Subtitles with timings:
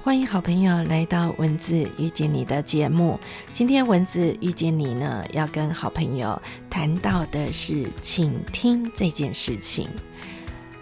[0.00, 3.18] 欢迎好朋友来到文字遇见你的节目。
[3.52, 6.40] 今天文字遇见你呢，要跟好朋友
[6.70, 9.88] 谈到的是倾听这件事情。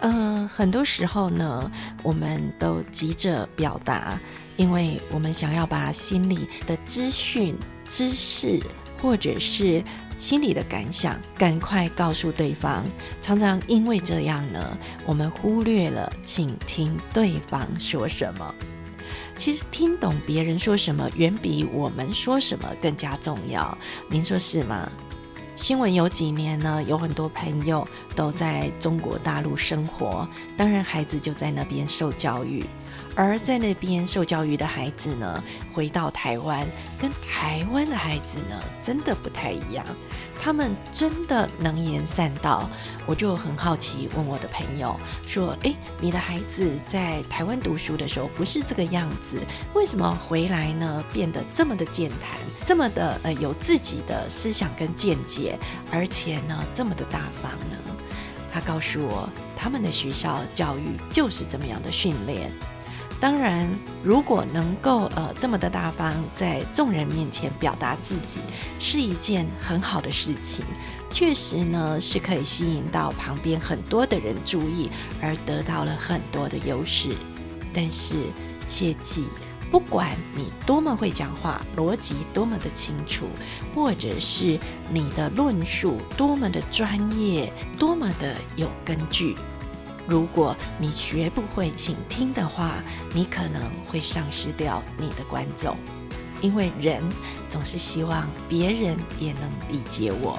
[0.00, 1.70] 呃，很多时候呢，
[2.02, 4.18] 我们都急着表达，
[4.56, 7.54] 因为我们想要把心里的资讯、
[7.84, 8.60] 知识，
[9.00, 9.84] 或者是
[10.18, 12.82] 心里的感想，赶快告诉对方。
[13.20, 18.52] 常常因为这样呢，我们忽略了倾听对方说什么。
[19.36, 23.76] 其实听懂别人说什么，远比我们说什么更加重要。
[24.08, 24.90] 您说是吗？
[25.56, 26.82] 新闻有几年呢？
[26.84, 27.86] 有很多朋友
[28.16, 32.64] 都在中国大陆生活，当然孩子就在那边受教育。
[33.14, 36.66] 而在那边受教育的孩子呢，回到台湾，
[37.00, 39.84] 跟台湾的孩子呢，真的不太一样。
[40.40, 42.68] 他们真的能言善道，
[43.06, 49.40] 我就很好奇，问我的朋友说：“诶，你的孩子在台湾读书的时候不是这个样子，
[49.72, 51.04] 为什么回来呢？
[51.12, 55.56] 变得这么的健谈，这么的呃有自己的思想跟见解，
[55.92, 57.76] 而且呢这么的大方呢？”
[58.52, 62.50] 他告诉我，他们的学校教育就是这么样的训练。
[63.22, 63.72] 当然，
[64.02, 68.40] 如果能够呃这么的大方，在众人面前表达自己，
[68.80, 70.64] 是一件很好的事情。
[71.12, 74.90] 确实呢，是可以吸引到旁边很多的人注意，
[75.22, 77.10] 而得到了很多的优势。
[77.72, 78.16] 但是
[78.66, 79.22] 切记，
[79.70, 83.26] 不管你多么会讲话，逻辑多么的清楚，
[83.72, 84.58] 或者是
[84.90, 89.36] 你的论述多么的专业，多么的有根据。
[90.08, 92.82] 如果你学不会倾听的话，
[93.14, 95.76] 你可能会丧失掉你的观众，
[96.40, 97.02] 因为人
[97.48, 100.38] 总是希望别人也能理解我。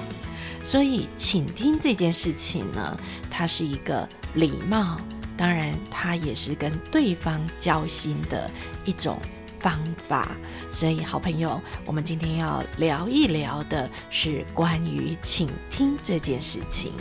[0.62, 2.96] 所以，倾听这件事情呢，
[3.30, 4.98] 它是一个礼貌，
[5.36, 8.50] 当然，它也是跟对方交心的
[8.84, 9.18] 一种
[9.60, 10.28] 方法。
[10.70, 16.92] 所以，好朋友，我们今天要聊一聊的是关于倾听这件事情。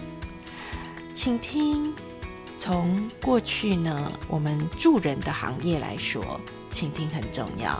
[1.13, 1.94] 倾听。
[2.63, 6.40] 从过去呢，我们助人的行业来说，
[6.72, 7.78] 倾听很重要。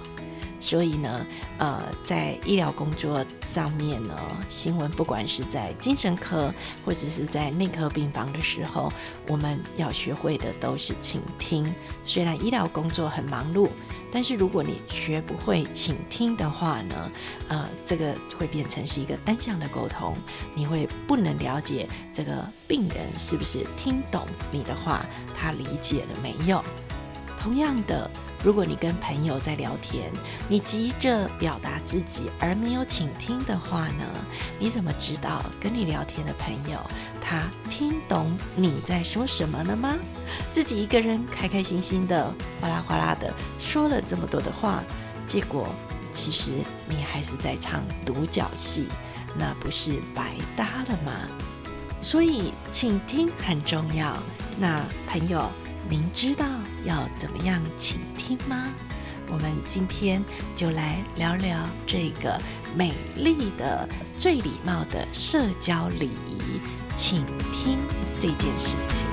[0.59, 1.25] 所以呢，
[1.57, 4.13] 呃，在医疗工作上面呢，
[4.49, 8.91] 新闻不管是在精神科或者是在内科病房的时候，
[9.29, 11.73] 我们要学会的都是倾听。
[12.03, 13.69] 虽然医疗工作很忙碌。
[14.13, 17.12] 但是如果你学不会倾听的话呢，
[17.47, 20.16] 呃，这个会变成是一个单向的沟通，
[20.53, 25.03] 你会不能了解这个病人是不是听懂你的话，
[25.35, 26.63] 他理解了没有？
[27.40, 28.09] 同样的。
[28.43, 30.11] 如果你跟朋友在聊天，
[30.49, 34.03] 你急着表达自己而没有倾听的话呢？
[34.59, 36.77] 你怎么知道跟你聊天的朋友
[37.21, 39.95] 他听懂你在说什么了吗？
[40.51, 44.83] 自己一个人开开心心的哗啦哗啦的说了这么多的话，
[45.25, 45.73] 结果
[46.11, 46.51] 其实
[46.89, 48.87] 你还是在唱独角戏，
[49.37, 51.13] 那不是白搭了吗？
[52.01, 54.17] 所以倾听很重要。
[54.59, 55.49] 那朋友。
[55.89, 56.45] 您知道
[56.85, 58.67] 要怎么样倾听吗？
[59.29, 60.23] 我们今天
[60.55, 62.39] 就来聊聊这个
[62.75, 66.59] 美丽的、最礼貌的社交礼仪——
[66.95, 67.79] 倾听
[68.19, 69.07] 这件事情。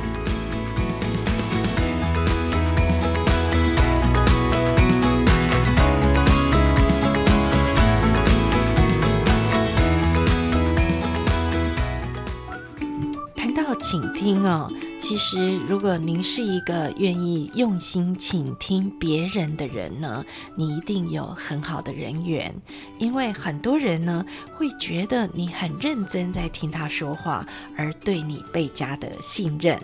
[13.34, 14.68] 谈到倾听哦。
[15.10, 22.54] 其实，如果您是一个愿意用心倾听别人的人呢，你一定有很好的人缘，
[22.96, 27.44] 因为很多人呢会觉得你很认真在听他说话，
[27.76, 29.80] 而对你倍加的信任。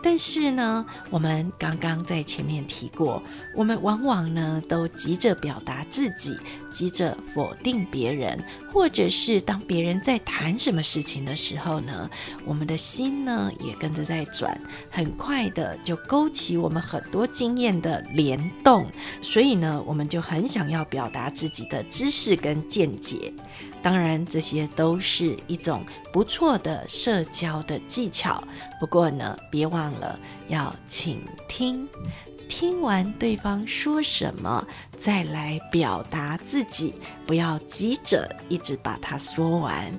[0.00, 3.22] 但是呢，我们刚刚在前面提过，
[3.56, 6.36] 我们往往呢都急着表达自己，
[6.70, 8.42] 急着否定别人，
[8.72, 12.10] 或者是当别人在谈什么事情的时候呢，
[12.44, 18.86] 我们的心呢也跟着在转，很快的就勾起我们很多经验的联动，
[19.22, 23.32] 所以呢，我们就很想要表达自己的知识跟见解。
[23.80, 28.42] 当然，这些都是一种不错的社交的技巧。
[28.80, 31.88] 不过呢，别忘了要倾听，
[32.58, 34.66] 听完对方说什么，
[34.98, 36.92] 再来表达自己，
[37.24, 39.96] 不要急着一直把它说完。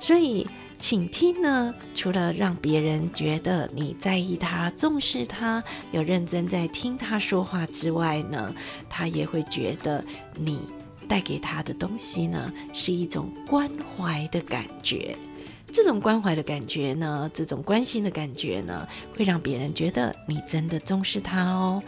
[0.00, 0.48] 所以，
[0.78, 5.62] 倾听呢，除了让别人觉得你在意他、重视他、
[5.92, 8.50] 有认真在听他说话之外呢，
[8.88, 10.02] 他也会觉得
[10.34, 10.58] 你。
[11.06, 15.16] 带给他的东西呢，是一种关怀的感觉。
[15.72, 18.86] 这种关怀的感觉呢，这种关心的感觉呢，
[19.16, 21.82] 会让别人觉得你真的重视他哦。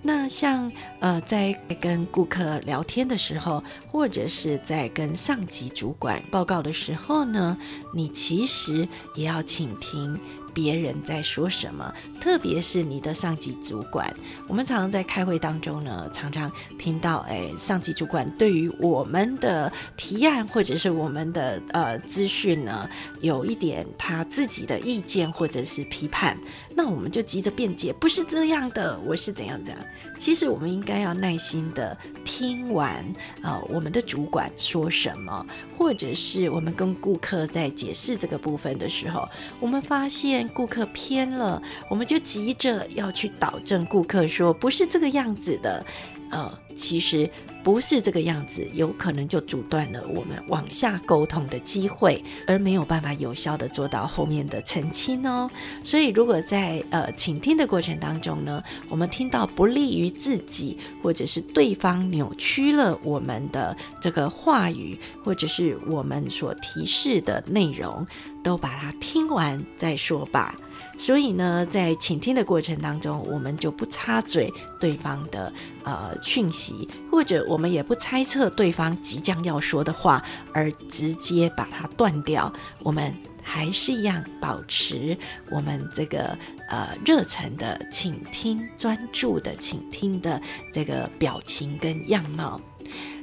[0.00, 0.70] 那像
[1.00, 7.58] 呃，在跟顾客聊天的时候，或者是在跟上级主管报告的时候呢，
[7.92, 8.86] 你其实
[9.16, 10.16] 也要倾听。
[10.58, 14.12] 别人在说什么，特别是你的上级主管。
[14.48, 22.90] 我们常常在开会当中呢，常常听到，哎，上级主管对于我们的提案或者是我们的呃资讯呢，
[23.20, 26.36] 有一点他自己的意见或者是批判，
[26.74, 29.80] 那我们就急着辩解，不是这样的，我是怎样怎样。
[30.18, 33.04] 其实我们应该要耐心的听完
[33.42, 35.46] 啊，我们的主管说什么，
[35.76, 39.28] 或者是我们跟顾客在解释这个部分的时候，
[39.60, 40.47] 我们发现。
[40.48, 45.84] 顾客偏了，我们就急着要去导正顾客，说不是这个样子的，
[46.30, 47.28] 呃，其实
[47.62, 55.50] 不是这个样子，有可能就阻断了我们往下沟通的机会，而没有办法有效的做到后面的澄清哦。
[55.82, 68.06] 所以，如果在呃倾听的过程当中呢，我们听到不利于自己，或者是对方扭曲了我们的这个话语，或者是我们所提示的内容。
[68.44, 70.54] 都把它听完再说吧。
[70.98, 75.50] 所以呢，在倾听的过程当中，我们就不插嘴对方的
[75.84, 80.22] 呃讯息，或者我们也不猜测对方即将要说的话，
[80.52, 82.52] 而直接把它断掉。
[82.80, 83.14] 我们
[83.44, 85.16] 还是一样保持
[85.50, 86.36] 我们这个
[86.68, 90.42] 呃热忱的倾听、专注的倾听的
[90.72, 92.60] 这个表情跟样貌。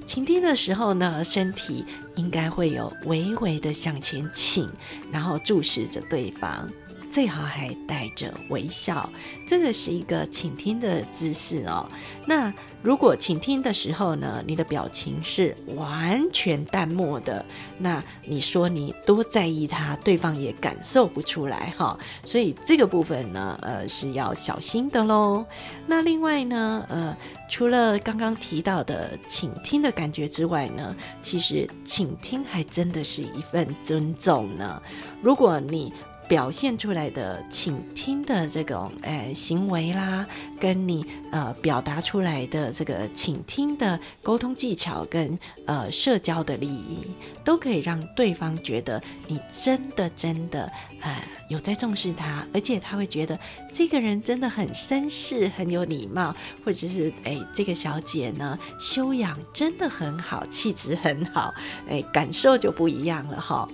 [0.05, 1.83] 倾听的时候呢，身体
[2.15, 4.69] 应该会有微微的向前倾，
[5.11, 6.69] 然后注视着对方，
[7.15, 9.09] 最好还带着微笑。
[9.47, 11.89] 这个是一个倾听的姿势哦。
[12.25, 17.45] 那如果倾听的时候呢，你的表情是完全淡漠的，
[17.77, 21.97] 那你说你多在意他，对方也感受不出来哈。
[22.25, 25.45] 所以这个部分呢，呃，是要小心的喽。
[25.87, 27.15] 那另外呢，呃，
[27.49, 34.81] 除了刚刚提到的倾听的感觉之外呢，其实倾听还真的是一份尊重呢。
[35.21, 35.93] 如果你
[36.27, 40.25] 表现出来的倾听的这种诶行为啦，
[40.59, 47.05] 跟你呃表达出来的这个倾听的沟通技巧跟呃社交的利益，
[47.43, 53.39] 都可以让对方觉得你真的真的呃有在重视他，而且他会觉得
[53.71, 56.35] 这个人真的很绅士、很有礼貌，
[56.65, 61.53] 或者是诶这个小姐呢修养真的很好，气质很好，
[61.87, 63.69] 诶感受就不一样了哈。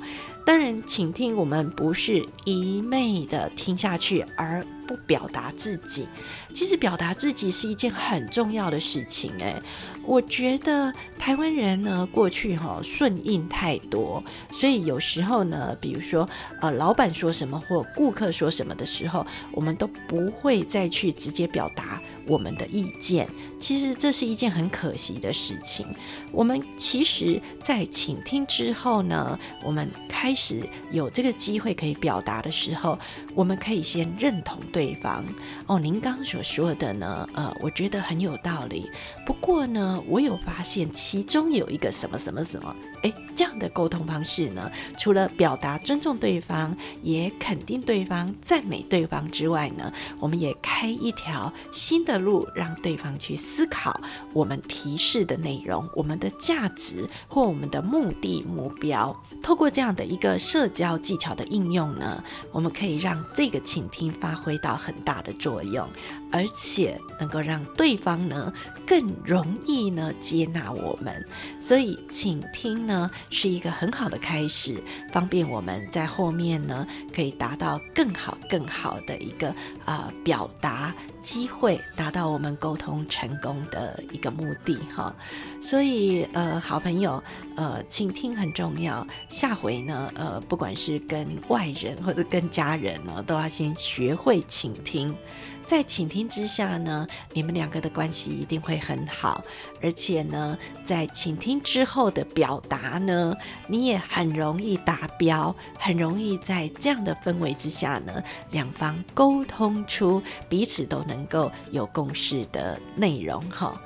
[0.46, 6.08] 当然，请听，我们不是一昧的听下去而不表达自己。
[6.54, 9.32] 其实表达自己是一件很重要的事情。
[9.40, 9.62] 诶，
[10.04, 16.28] 我觉得台湾人呢，过去哈顺应太多，所以有时候呢，比如说
[16.60, 22.02] 呃，老板说什么或顾客说什么的时候，我们都不会再去直接表达。
[22.28, 23.28] 我们的意见，
[23.60, 25.88] 其实这是一件很可惜的事情。
[26.32, 30.62] 我们其实，在倾听之后呢，我们开始
[30.92, 32.98] 有这个机会可以表达的时候，
[33.34, 35.26] 我们可以先认同对方。
[35.66, 38.90] 哦，您刚刚说的呢，呃，我觉得很有道理。
[39.26, 52.22] 不过呢，我有发现其中有一个什么什么什么，诶，这样的沟通方式呢，除了表达尊重对方，也肯定对方、赞美对方之外呢，我们也开一条新的。
[52.22, 54.00] 路让对方去思考
[54.32, 59.20] 我们提示的内容、我们的价值或我们的目的目标。
[59.42, 65.90] 透过这样的一个社交技巧的应用呢，我们可以让这个倾听发挥到很大的作用，
[66.32, 68.54] 而且能够让对方呢
[68.86, 71.26] 更容易呢接纳我们。
[71.60, 74.76] 所以倾听呢是一个很好的开始，
[75.14, 79.56] 方便我们在后面呢可以达到更好、更好的一个
[79.86, 80.94] 啊表达。
[81.22, 85.14] 机会达到我们沟通成功的一个目的哈，
[85.62, 87.24] 所以呃，好朋友
[87.56, 89.06] 呃，倾听很重要。
[89.30, 95.16] 下回呢，呃，不管是跟外人或者跟家人呢，都要先学会倾听。
[95.64, 99.42] 在倾听之下呢，你们两个的关系一定会很好，
[99.82, 103.34] 而且呢，在倾听之后的表达呢，
[103.68, 113.80] 你也很容易达标，很容易在这样的氛围之下呢，两方沟通出彼此都能够有共识的内容哈。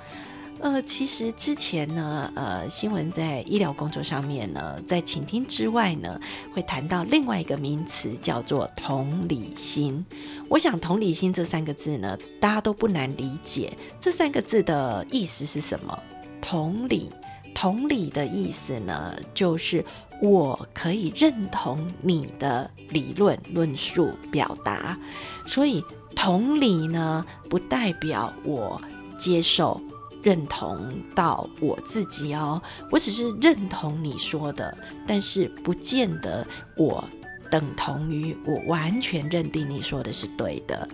[0.61, 6.19] 呃，其实之前呢，呃，新闻在医疗工作上面呢，在倾听之外呢，
[6.53, 10.03] 会谈到另外一个名词叫做同理心。
[10.47, 13.77] 我想同理心这三个字呢，大家都不难理解。
[13.99, 15.99] 这三个字的意思是什么？
[16.41, 17.09] 同理，
[17.53, 19.83] 同理的意思呢，就是
[20.21, 24.97] 我可以认同你的理论论述表达，
[25.45, 25.83] 所以
[26.15, 28.81] 同理呢，不代表我。
[29.17, 29.79] 接受、
[30.21, 32.61] 认同到我自己哦。
[32.91, 36.45] 我只是认同你说的，但是不见得
[36.75, 37.01] 我
[37.49, 40.85] 等同于我完全认定你说的是对的。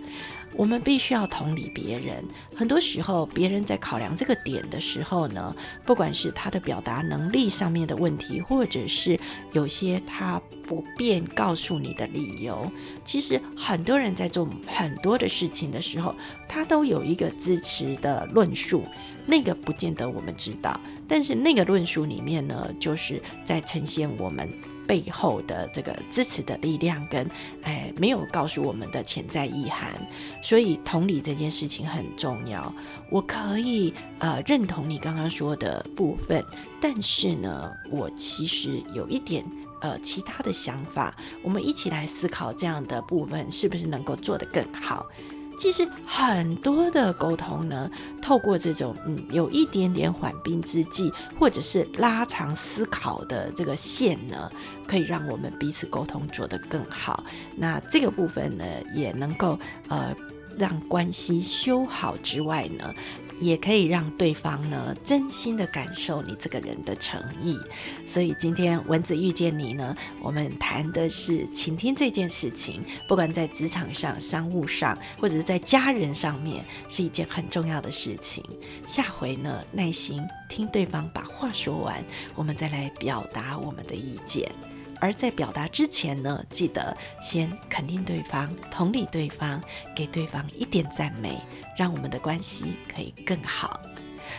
[0.54, 2.24] 我们必须要同理别人。
[2.54, 5.54] 很多时候，别人在考量这个点的时候呢，
[5.84, 9.18] 不管是他的表达能力上面的问题，或者是
[9.52, 12.70] 有些他不便告诉你的理由，
[13.04, 16.14] 其实很多人在做很多的事情的时候，
[16.48, 18.84] 他都有一个支持的论述。
[19.24, 24.48] 那个不见得我们知道，但是那个论述里面呢，就是在呈现我们。
[24.86, 27.28] 背后的这个支持的力量，跟
[27.62, 29.94] 哎没有告诉我们的潜在意涵，
[30.42, 32.72] 所以同理这件事情很重要。
[33.10, 36.44] 我可以呃认同你刚刚说的部分，
[36.80, 39.44] 但是呢，我其实有一点
[39.80, 45.06] 呃其他的想法，我们一起来思考这样的部分是不是能够做得更好。
[45.62, 47.88] 其实很多的沟通呢，
[48.20, 54.50] 透过这种嗯有一点点缓兵之计，或者是拉长思考的这个线呢，
[54.88, 57.22] 可以让我们彼此沟通做得更好。
[57.56, 60.12] 那这个部分呢，也能够呃
[60.58, 62.92] 让关系修好之外呢。
[63.42, 67.58] 也可以让对方呢真心的感受你这个人的诚意，
[68.06, 78.44] 所以今天蚊子遇见你呢，我们谈的是倾听这件事情，不管在职场上、商务上，或者是在家人上面，是一件很重要的事情。
[78.86, 82.02] 下回呢，耐心听对方把话说完，
[82.34, 84.50] 我们再来表达我们的意见。
[85.02, 89.60] 而在表达之前呢，记得先肯定对方，同理对方，
[89.96, 91.40] 给对方一点赞美，
[91.76, 93.80] 让我们的关系可以更好。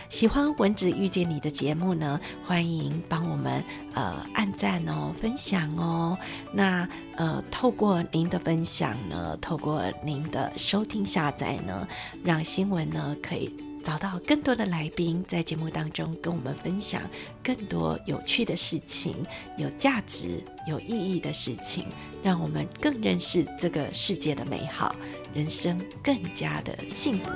[0.08, 6.16] 喜欢蚊子遇见你的节目呢，欢迎帮我们呃按赞哦，分享哦。
[6.50, 11.86] 那呃，透过您的分享呢，透过您的收听下载呢，
[12.24, 13.54] 让新闻呢可以。
[13.84, 17.02] 找到更多的来宾，在节目当中跟我们分享
[17.42, 19.14] 更多有趣的事情、
[19.58, 21.86] 有价值、有意义的事情，
[22.22, 24.96] 让我们更认识这个世界的美好，
[25.34, 27.30] 人生更加的幸福。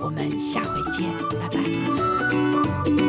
[0.00, 2.99] 我们下回见，拜拜。